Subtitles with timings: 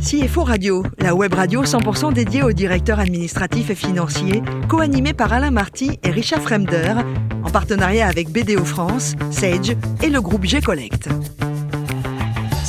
[0.00, 5.50] CFO Radio, la web radio 100% dédiée aux directeurs administratifs et financiers, co-animée par Alain
[5.50, 6.94] Marty et Richard Fremder,
[7.42, 11.08] en partenariat avec BDO France, Sage et le groupe G-Collect.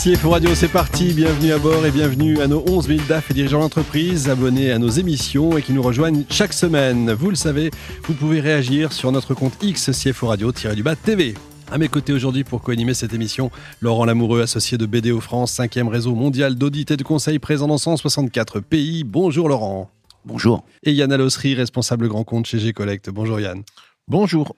[0.03, 1.13] CFO Radio, c'est parti.
[1.13, 4.79] Bienvenue à bord et bienvenue à nos 11 000 DAF et dirigeants d'entreprise abonnés à
[4.79, 7.11] nos émissions et qui nous rejoignent chaque semaine.
[7.13, 7.69] Vous le savez,
[8.05, 11.35] vous pouvez réagir sur notre compte X CFO Radio-du-bas TV.
[11.71, 15.87] À mes côtés aujourd'hui pour co-animer cette émission, Laurent Lamoureux, associé de BDO France, 5e
[15.87, 19.03] réseau mondial d'audit et de conseil présent dans 164 pays.
[19.03, 19.91] Bonjour Laurent.
[20.25, 20.65] Bonjour.
[20.81, 23.11] Et Yann Alossery, responsable grand compte chez G-Collect.
[23.11, 23.61] Bonjour Yann.
[24.07, 24.55] Bonjour.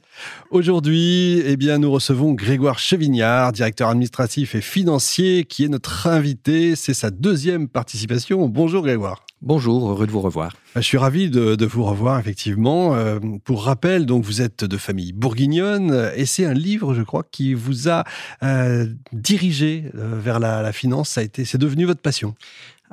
[0.52, 6.78] Aujourd'hui, eh bien, nous recevons Grégoire Chevignard, directeur administratif et financier, qui est notre invité.
[6.78, 8.48] C'est sa deuxième participation.
[8.48, 9.26] Bonjour Grégoire.
[9.44, 10.56] Bonjour, heureux de vous revoir.
[10.76, 12.94] Je suis ravi de, vous revoir, effectivement.
[12.94, 17.24] Euh, pour rappel, donc vous êtes de famille bourguignonne et c'est un livre, je crois,
[17.24, 18.04] qui vous a
[18.44, 21.18] euh, dirigé euh, vers la, finance.
[21.34, 22.36] C'est devenu votre passion.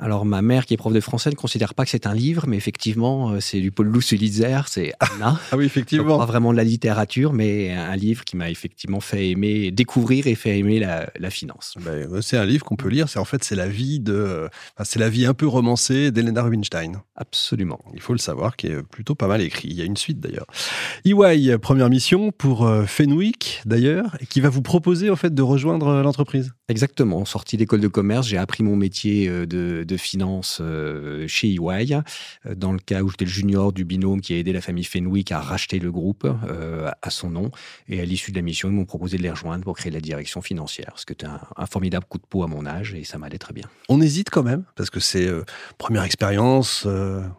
[0.01, 2.45] Alors, ma mère, qui est prof de français, ne considère pas que c'est un livre,
[2.47, 5.37] mais effectivement, euh, c'est du Paul Lousse-Ulitzer, c'est Anna.
[5.51, 6.17] ah oui, effectivement.
[6.17, 10.35] pas vraiment de la littérature, mais un livre qui m'a effectivement fait aimer, découvrir et
[10.35, 11.75] fait aimer la, finance.
[11.81, 13.09] Ben, c'est un livre qu'on peut lire.
[13.09, 14.49] C'est en fait, c'est la vie de,
[14.83, 17.01] c'est la vie un peu romancée d'Elena Rubinstein.
[17.15, 17.79] Absolument.
[17.93, 19.67] Il faut le savoir, qui est plutôt pas mal écrit.
[19.69, 20.47] Il y a une suite d'ailleurs.
[21.05, 25.87] EY, première mission pour euh, Fenwick d'ailleurs, qui va vous proposer en fait de rejoindre
[25.87, 26.53] euh, l'entreprise.
[26.69, 27.25] Exactement.
[27.25, 32.55] Sorti d'école de commerce, j'ai appris mon métier de de finance euh, chez EY, euh,
[32.55, 35.31] dans le cas où j'étais le junior du binôme qui a aidé la famille Fenwick
[35.31, 37.51] à racheter le groupe euh, à son nom.
[37.87, 40.01] Et à l'issue de la mission, ils m'ont proposé de les rejoindre pour créer la
[40.01, 43.17] direction financière, ce qui était un, formidable coup de peau à mon âge et ça
[43.17, 43.65] m'allait très bien.
[43.89, 45.29] On hésite quand même, parce que c'est
[45.77, 46.87] première expérience.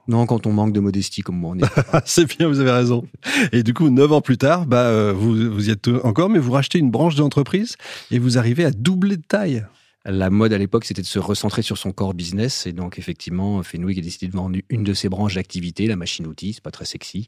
[0.07, 3.07] Non, quand on manque de modestie comme moi, on c'est bien, vous avez raison.
[3.53, 6.53] Et du coup, neuf ans plus tard, bah, vous, vous y êtes encore, mais vous
[6.53, 7.77] rachetez une branche d'entreprise
[8.11, 9.64] et vous arrivez à doubler de taille.
[10.06, 12.67] La mode à l'époque, c'était de se recentrer sur son core business.
[12.67, 16.55] Et donc, effectivement, Fenwick a décidé de vendre une de ses branches d'activité, la machine-outil.
[16.55, 17.27] C'est pas très sexy.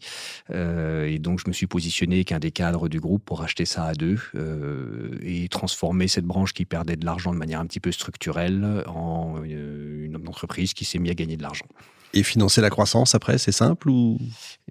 [0.50, 3.84] Euh, et donc, je me suis positionné qu'un des cadres du groupe pour acheter ça
[3.84, 7.80] à deux euh, et transformer cette branche qui perdait de l'argent de manière un petit
[7.80, 11.66] peu structurelle en euh, une entreprise qui s'est mise à gagner de l'argent.
[12.14, 14.18] Et financer la croissance après, c'est simple ou?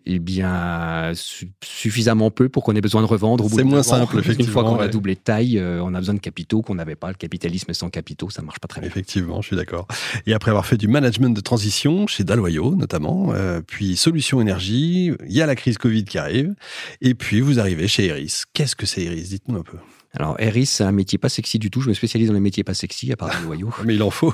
[0.06, 1.12] Eh bien,
[1.64, 3.48] suffisamment peu pour qu'on ait besoin de revendre.
[3.50, 4.46] C'est moins simple, effectivement.
[4.46, 6.96] Une fois qu'on a doublé de taille, euh, on a besoin de capitaux qu'on n'avait
[6.96, 7.10] pas.
[7.10, 8.90] Le capitalisme sans capitaux, ça marche pas très bien.
[8.90, 9.88] Effectivement, je suis d'accord.
[10.26, 15.12] Et après avoir fait du management de transition chez Daloyo notamment, euh, puis Solutions Énergie,
[15.28, 16.56] il y a la crise Covid qui arrive,
[17.02, 18.44] et puis vous arrivez chez Eris.
[18.54, 19.78] Qu'est-ce que c'est Eris Dites-nous un peu.
[20.14, 21.82] Alors, Eris, c'est un métier pas sexy du tout.
[21.82, 23.72] Je me spécialise dans les métiers pas sexy, à part les loyaux.
[23.86, 24.34] Mais il en faut.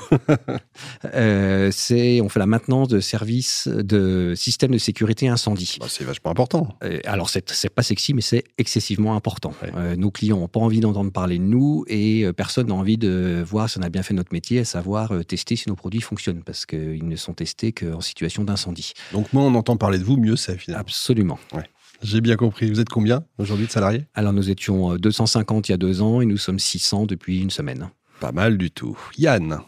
[1.14, 5.76] euh, c'est, on fait la maintenance de services de systèmes de sécurité incendie.
[5.80, 6.76] Bah, c'est vachement important.
[6.82, 9.54] Euh, alors, c'est, c'est pas sexy, mais c'est excessivement important.
[9.76, 13.42] Euh, nos clients n'ont pas envie d'entendre parler de nous et personne n'a envie de
[13.46, 16.42] voir si on a bien fait notre métier, à savoir tester si nos produits fonctionnent,
[16.42, 18.94] parce qu'ils ne sont testés qu'en situation d'incendie.
[19.12, 20.80] Donc, moins on entend parler de vous, mieux c'est finalement.
[20.80, 21.38] Absolument.
[21.52, 21.64] Ouais.
[22.02, 22.70] J'ai bien compris.
[22.70, 24.04] Vous êtes combien aujourd'hui de salariés?
[24.14, 27.50] Alors nous étions 250 il y a deux ans et nous sommes 600 depuis une
[27.50, 27.90] semaine.
[28.20, 28.96] Pas mal du tout.
[29.16, 29.60] Yann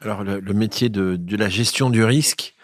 [0.00, 2.54] Alors le, métier de, la gestion du risque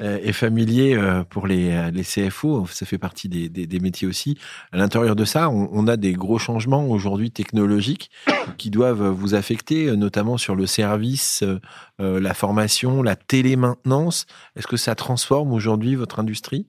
[0.00, 4.36] euh, est familier euh, pour les, les, CFO, ça fait partie des, des, métiers aussi.
[4.72, 8.10] À l'intérieur de ça, on, on, a des gros changements aujourd'hui technologiques
[8.58, 11.44] qui doivent vous affecter, notamment sur le service,
[12.02, 14.26] euh, la formation, la télémaintenance.
[14.56, 16.66] Est-ce que ça transforme aujourd'hui votre industrie?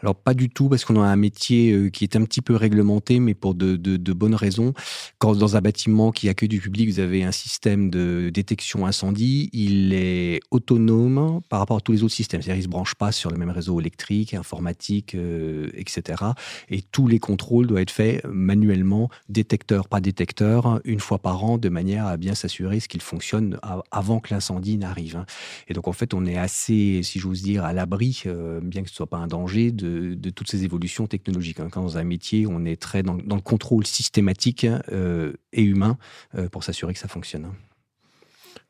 [0.00, 2.54] Alors pas du tout, parce qu'on a un métier euh, qui est un petit peu
[2.54, 3.76] réglementé, mais pour de,
[4.12, 4.72] bonnes raisons.
[5.18, 9.50] Quand dans un bâtiment qui accueille du public, vous avez un système de détection incendie,
[9.52, 12.40] il est autonome par rapport à tous les autres systèmes.
[12.40, 16.22] C'est-à-dire, il ne se branche pas sur le même réseau électrique, informatique, euh, etc.
[16.68, 21.58] Et tous les contrôles doivent être faits manuellement, détecteur par détecteur, une fois par an,
[21.58, 23.58] de manière à bien s'assurer ce qu'il fonctionne
[23.90, 25.16] avant que l'incendie n'arrive.
[25.16, 25.26] Hein.
[25.68, 28.88] Et donc en fait, on est assez, si j'ose dire, à l'abri, euh, bien que
[28.88, 31.60] ce soit pas un danger, de, toutes ces évolutions technologiques.
[31.60, 31.68] Hein.
[31.70, 35.98] Quand dans un métier, on est très dans, le contrôle systématique euh, et humain
[36.34, 37.48] euh, pour s'assurer que ça fonctionne.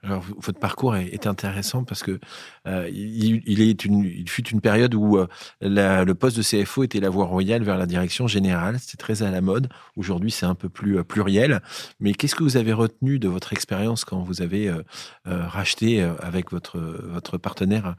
[0.03, 2.21] Alors, votre parcours est, intéressant parce que
[2.67, 5.27] euh, il, fut une période où euh,
[5.61, 8.79] le poste de CFO était la voie royale vers la direction générale.
[8.79, 9.69] C'était très à la mode.
[9.97, 11.61] Aujourd'hui, c'est un peu plus euh, pluriel.
[11.99, 14.73] Mais qu'est-ce que vous avez retenu de votre expérience quand vous avez
[15.25, 17.97] racheté avec votre, votre partenaire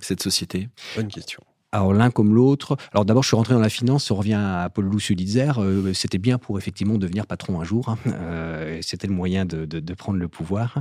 [0.00, 0.68] cette société?
[0.96, 1.42] Bonne question.
[1.76, 2.78] Alors l'un comme l'autre.
[2.94, 4.10] Alors d'abord, je suis rentré dans la finance.
[4.10, 5.52] On revient à Paul Sulitzer.
[5.58, 7.90] Euh, c'était bien pour effectivement devenir patron un jour.
[7.90, 7.98] Hein.
[8.06, 10.78] Euh, c'était le moyen de, prendre le pouvoir.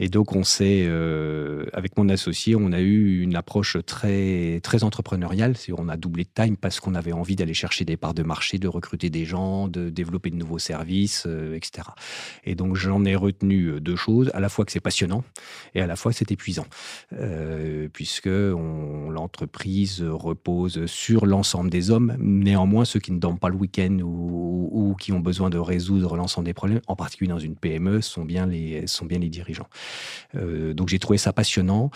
[0.00, 4.82] Et donc on s'est, euh, avec mon associé, on a eu une approche très très
[4.82, 5.54] entrepreneuriale.
[5.78, 8.58] On a doublé de time parce qu'on avait envie d'aller chercher des parts de marché,
[8.58, 11.86] de recruter des gens, de développer de nouveaux services, etc.
[12.42, 15.22] Et donc j'en ai retenu deux choses à la fois que c'est passionnant
[15.76, 16.66] et à la fois c'est épuisant,
[17.92, 22.16] puisque l'entreprise repose sur l'ensemble des hommes.
[22.18, 26.46] Néanmoins, ceux qui ne dorment pas le week-end ou, qui ont besoin de résoudre l'ensemble
[26.46, 29.68] des problèmes, en particulier dans une PME, sont bien les, sont bien les dirigeants.
[30.34, 31.90] Euh, donc j'ai trouvé ça passionnant.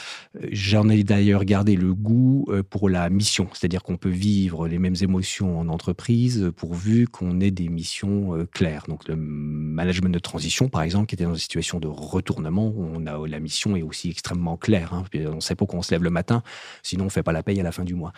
[0.50, 4.78] J'en ai d'ailleurs gardé le goût euh, pour la mission, c'est-à-dire qu'on peut vivre les
[4.78, 8.84] mêmes émotions en entreprise pourvu qu'on ait des missions euh, claires.
[8.88, 13.06] Donc le management de transition, par exemple, qui était dans une situation de retournement, on
[13.06, 14.94] a la mission est aussi extrêmement claire.
[14.94, 15.04] Hein.
[15.32, 16.42] On sait pourquoi on se lève le matin,
[16.82, 18.12] sinon on fait pas la paye à la fin du mois.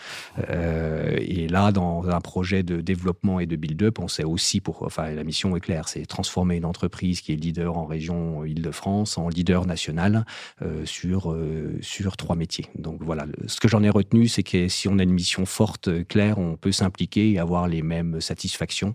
[0.51, 4.83] Euh, et là, dans un projet de développement et de build-up, on sait aussi pour,
[4.83, 9.19] enfin, la mission est claire, c'est transformer une entreprise qui est leader en région Île-de-France
[9.19, 10.25] en leader national
[10.63, 12.67] euh, sur euh, sur trois métiers.
[12.77, 16.07] Donc voilà, ce que j'en ai retenu, c'est que si on a une mission forte,
[16.07, 18.95] claire, on peut s'impliquer et avoir les mêmes satisfactions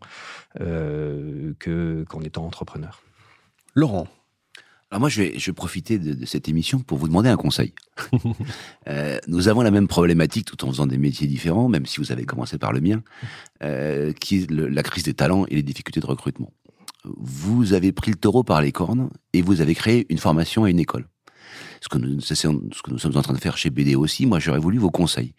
[0.60, 3.02] que qu'en étant entrepreneur.
[3.76, 4.08] Laurent.
[4.94, 7.36] Alors moi, je vais, je vais profiter de, de, cette émission pour vous demander un
[7.36, 7.74] conseil.
[8.88, 12.12] euh, nous avons la même problématique tout en faisant des métiers différents, même si vous
[12.12, 13.02] avez commencé par le mien,
[13.64, 16.54] euh, qui est le, la crise des talents et les difficultés de recrutement.
[17.06, 20.70] Vous avez pris le taureau par les cornes et vous avez créé une formation à
[20.70, 21.08] une école.
[21.82, 24.38] Ce que nous, ce que nous sommes en train de faire chez BD aussi, moi
[24.38, 25.34] j'aurais voulu vos conseils.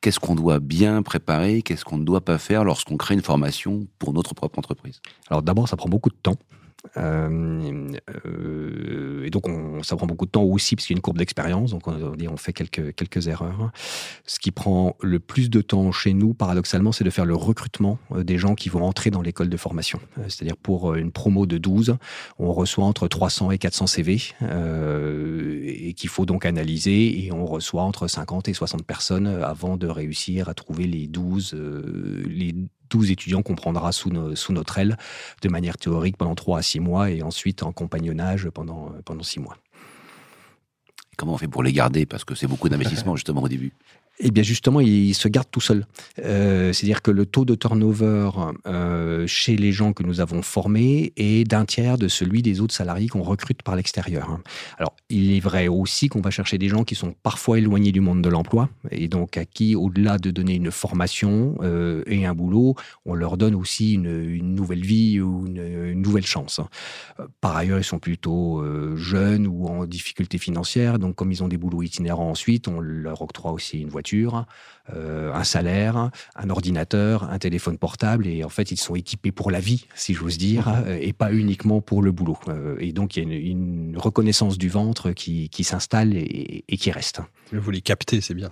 [0.00, 3.86] Qu'est-ce qu'on doit bien préparer Qu'est-ce qu'on ne doit pas faire lorsqu'on crée une formation
[4.00, 5.00] pour notre propre entreprise?
[5.30, 6.36] Alors d'abord, ça prend beaucoup de temps.
[6.96, 7.88] Euh,
[8.26, 11.02] euh, et donc, on, ça prend beaucoup de temps aussi parce qu'il y a une
[11.02, 11.70] courbe d'expérience.
[11.70, 13.70] Donc, on, on, fait quelques, quelques erreurs.
[14.26, 17.98] Ce qui prend le plus de temps chez nous, paradoxalement, c'est de faire le recrutement
[18.12, 20.00] euh, des gens qui vont entrer dans l'école de formation.
[20.28, 21.96] C'est-à-dire, pour une promo de 12,
[22.38, 24.22] on reçoit entre 300 et 400 CV
[25.64, 27.24] et qu'il faut donc analyser.
[27.24, 31.54] Et on reçoit entre 50 et 60 personnes avant de réussir à trouver les 12,
[31.54, 32.54] euh, les
[32.92, 34.98] 12 étudiants qu'on prendra sous, notre aile
[35.40, 39.40] de manière théorique pendant 3 à 6 mois et ensuite en compagnonnage pendant, pendant 6
[39.40, 39.56] mois.
[41.16, 42.06] Comment on fait pour les garder?
[42.06, 43.72] Parce que c'est beaucoup d'investissement justement au début.
[44.24, 45.86] Eh bien justement, il se garde tout seul.
[46.24, 48.30] Euh, C'est-à-dire que le taux de turnover
[48.66, 52.74] euh, chez les gens que nous avons formés est d'un tiers de celui des autres
[52.74, 54.38] salariés qu'on recrute par l'extérieur.
[54.78, 58.00] Alors, il est vrai aussi qu'on va chercher des gens qui sont parfois éloignés du
[58.00, 62.34] monde de l'emploi et donc à qui, au-delà de donner une formation euh, et un
[62.34, 62.74] boulot,
[63.06, 66.60] on leur donne aussi une, une nouvelle vie ou une, une, nouvelle chance.
[67.40, 71.48] Par ailleurs, ils sont plutôt euh, jeunes ou en difficulté financière, donc comme ils ont
[71.48, 74.46] des boulots itinérants ensuite, on leur octroie aussi une voiture
[74.90, 79.52] euh, un salaire, un ordinateur, un téléphone portable, et en fait ils sont équipés pour
[79.52, 82.36] la vie, si j'ose dire, euh, et pas uniquement pour le boulot.
[82.48, 86.64] Euh, et donc il y a une, une reconnaissance du ventre qui, qui s'installe et,
[86.68, 87.20] et, qui reste.
[87.52, 88.50] Vous les captez, c'est bien.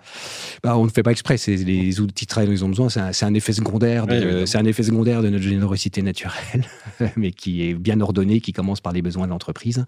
[0.63, 2.89] Bah, on ne fait pas exprès, c'est les outils de travail dont ils ont besoin,
[2.89, 6.65] c'est un, un, effet secondaire, de, oui, c'est un effet secondaire de notre générosité naturelle,
[7.17, 9.85] mais qui est bien ordonné, qui commence par les besoins de l'entreprise,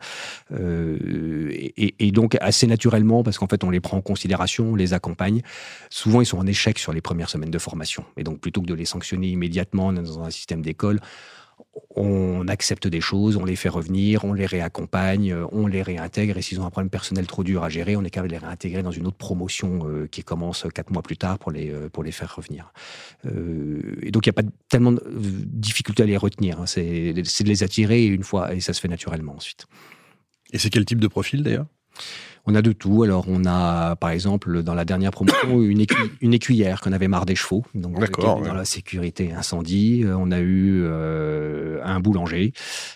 [0.53, 4.75] euh, et, et, donc assez naturellement, parce qu'en fait on les prend en considération, on
[4.75, 5.43] les accompagne.
[5.91, 8.05] Souvent ils sont en échec sur les premières semaines de formation.
[8.17, 11.01] Et donc, plutôt que de les sanctionner immédiatement dans un système d'école,
[11.95, 16.37] on accepte des choses, on les fait revenir, on les réaccompagne, on les réintègre.
[16.37, 18.39] Et s'ils ont un problème personnel trop dur à gérer, on est capable de les
[18.39, 21.89] réintégrer dans une autre promotion euh, qui commence quatre mois plus tard pour les, euh,
[21.89, 22.73] pour les faire revenir.
[23.27, 26.61] Euh, et donc, il n'y a pas tellement de difficulté à les retenir.
[26.61, 26.67] Hein.
[26.67, 29.67] C'est de les attirer une fois, et ça se fait naturellement ensuite.
[30.53, 31.67] Et c'est quel type de profil d'ailleurs?
[32.47, 33.03] On a de tout.
[33.03, 37.09] Alors, on a, par exemple, dans la dernière promotion, une, écu une écuyère qu'on avait
[37.09, 37.65] marre des chevaux.
[37.75, 38.41] Donc, D'accord.
[38.41, 38.49] Ouais.
[38.49, 40.05] Dans la sécurité incendie.
[40.07, 42.53] On a eu euh, un boulanger.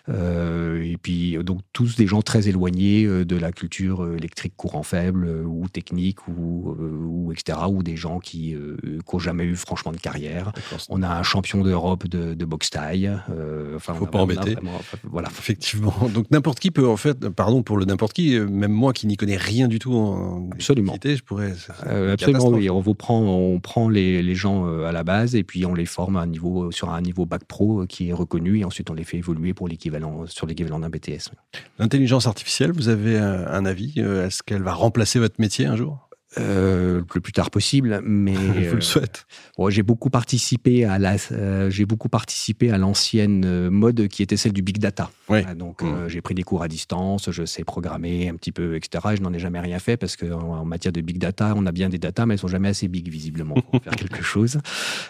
[0.08, 5.26] Euh, et puis, donc, tous des gens très éloignés de la culture électrique courant faible
[5.46, 7.58] ou technique ou, ou etc.
[7.68, 10.52] Ou des gens qui n'ont jamais eu franchement de carrière.
[10.88, 13.10] On a un champion d'Europe de, de boxe taille.
[13.30, 14.54] Euh, enfin, Faut pas embêter.
[14.54, 15.28] Vraiment, voilà.
[15.28, 15.94] Effectivement.
[16.12, 19.16] Donc, n'importe qui peut, en fait, pardon pour le n'importe qui, même moi qui n'y
[19.16, 20.96] connais rien du tout en absolument.
[21.02, 21.52] je pourrais
[21.86, 22.70] euh, absolument oui.
[22.70, 25.86] on vous prend on prend les, les, gens à la base et puis on les
[25.86, 28.94] forme à un niveau sur un niveau bac pro qui est reconnu et ensuite on
[28.94, 31.30] les fait évoluer pour l'équivalent sur l'équivalent d'un BTS
[31.78, 36.05] l'intelligence artificielle vous avez un avis est-ce qu'elle va remplacer votre métier un jour?
[36.38, 39.26] Euh, le plus tard possible, mais Je vous le souhaite.
[39.56, 44.22] bon, j'ai beaucoup participé à la, euh, j'ai beaucoup participé à l'ancienne euh, mode qui
[44.22, 45.10] était celle du big data.
[45.28, 45.40] Oui.
[45.40, 48.76] Voilà, donc euh, j'ai pris des cours à distance, je sais programmer un petit peu,
[48.76, 49.04] etc.
[49.12, 51.54] Et je n'en ai jamais rien fait parce que en, en matière de big data,
[51.56, 54.22] on a bien des data, mais elles sont jamais assez big visiblement pour faire quelque
[54.22, 54.58] chose,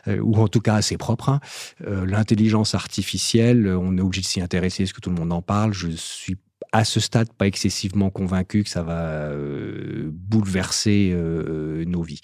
[0.09, 1.29] euh, ou en tout cas assez propres.
[1.29, 1.41] hein.
[1.87, 5.43] Euh, L'intelligence artificielle, on est obligé de s'y intéresser, parce que tout le monde en
[5.43, 5.73] parle.
[5.75, 6.37] Je suis
[6.77, 12.21] à ce stade pas excessivement convaincu que ça va euh, bouleverser euh, nos vies.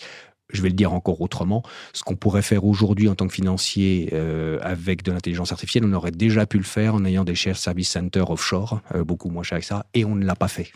[0.53, 1.63] Je vais le dire encore autrement.
[1.95, 5.93] Ce qu'on pourrait faire aujourd'hui en tant que financier euh, avec de l'intelligence artificielle, on
[5.95, 9.61] aurait déjà pu le faire en ayant des shared service centers offshore, beaucoup moins cher
[9.61, 10.71] que ça, et on ne l'a pas fait.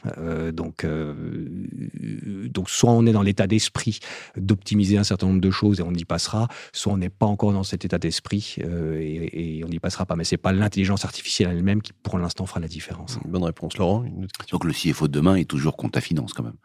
[0.54, 0.86] Donc,
[2.56, 4.00] donc, soit on est dans l'état d'esprit
[4.36, 7.52] d'optimiser un certain nombre de choses et on y passera, soit on n'est pas encore
[7.52, 10.16] dans cet état d'esprit euh, et, et on n'y passera pas.
[10.16, 13.18] Mais c'est pas l'intelligence artificielle elle-même qui, pour l'instant, fera la différence.
[13.26, 14.04] Bonne réponse, Laurent.
[14.04, 14.56] Une autre question.
[14.56, 16.56] Donc le CFO de demain est toujours compta finance quand même.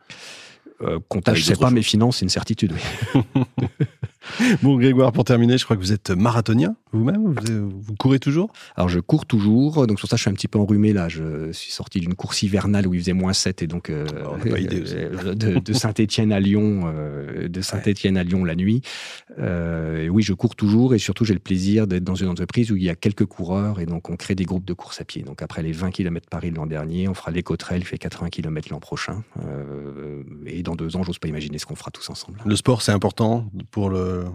[0.81, 2.73] Euh, comptage, je sais pas, mais finance, c'est une certitude.
[2.73, 3.21] oui.
[4.61, 7.33] Bon, Grégoire, pour terminer, je crois que vous êtes marathonien vous-même.
[7.33, 8.51] Vous, vous courez toujours?
[8.75, 11.07] Alors je cours toujours, donc sur ça je suis un petit peu enrhumé là.
[11.09, 14.05] Je suis sorti d'une course hivernale où il faisait moins 7 et donc euh,
[14.37, 14.95] n'a pas idée aussi.
[14.95, 18.81] euh, de, de Saint-Étienne à Lyon, euh, de Saint-Étienne à Lyon la nuit.
[19.39, 22.71] Euh, et oui, je cours toujours et surtout j'ai le plaisir d'être dans une entreprise
[22.71, 25.05] où il y a quelques coureurs et donc on crée des groupes de course à
[25.05, 25.21] pied.
[25.23, 28.69] Donc après les 20 km Paris l'an dernier, on fera l'éco-trail, il fait 80 km
[28.71, 29.23] l'an prochain.
[30.51, 32.39] Et dans deux ans, j'ose pas imaginer ce qu'on fera tous ensemble.
[32.45, 34.25] Le sport, c'est important pour le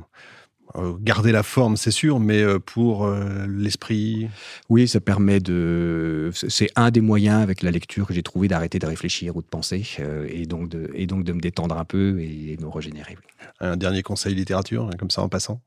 [0.75, 4.29] euh, garder la forme, c'est sûr, mais euh, pour euh, l'esprit.
[4.69, 6.31] Oui, ça permet de.
[6.35, 9.47] C'est un des moyens avec la lecture que j'ai trouvé d'arrêter de réfléchir ou de
[9.47, 9.87] penser
[10.29, 13.17] et, donc de, et donc de me détendre un peu et me régénérer.
[13.17, 13.47] oui.
[13.61, 15.61] Un dernier conseil littérature, comme ça en passant?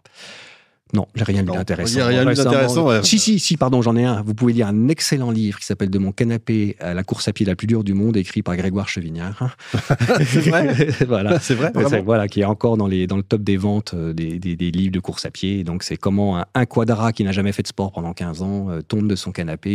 [0.93, 1.93] Non, j'ai rien lu d'intéressant.
[1.93, 3.03] il y a rien lu d'intéressant, ouais.
[3.03, 4.22] Si, si, si, pardon, j'en ai un.
[4.24, 7.34] Vous pouvez lire un excellent livre qui s'appelle De mon canapé à la course à
[7.34, 9.55] pied la plus dure du monde, écrit par Grégoire Chevignard.
[10.25, 11.39] c'est vrai voilà.
[11.39, 13.93] C'est vrai, C'est- vraiment voilà, qui est encore dans, les, dans le top des ventes
[13.93, 15.63] euh, des, des- des livres de course à pied.
[15.63, 18.67] Donc, c'est comment un, un quadra qui n'a jamais fait de sport pendant 15 ans
[18.69, 19.69] euh, tombe de son canapé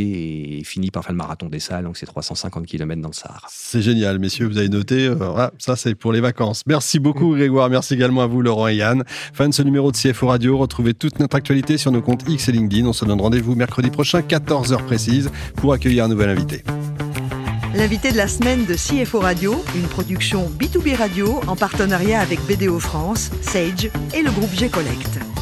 [0.59, 1.85] et finit par faire le marathon des salles.
[1.85, 3.47] Donc, c'est 350 km dans le Sahara.
[3.49, 5.07] C'est génial, messieurs, vous avez noté.
[5.07, 6.63] euh, voilà, ça, c'est pour les vacances.
[6.67, 7.71] Merci beaucoup, Grégoire.
[7.71, 9.05] Merci également à vous, Laurent et Yann.
[9.33, 10.59] Fin de ce numéro de CFO Radio.
[10.59, 12.87] Retrouvez toute notre actualité sur nos comptes X et LinkedIn.
[12.87, 16.65] On se donne rendez-vous mercredi prochain, 14h précise, pour accueillir un nouvel invité.
[17.75, 22.81] L'invité de la semaine de CFO Radio, une production B2B Radio en partenariat avec BDO
[22.81, 25.34] France, Sage et le groupe G-Collect.